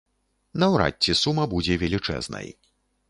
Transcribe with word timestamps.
Наўрад 0.61 0.95
ці 1.07 1.15
сума 1.21 1.45
будзе 1.53 1.77
велічэзнай. 1.85 2.47